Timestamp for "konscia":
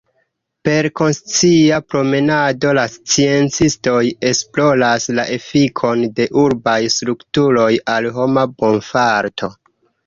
0.99-1.77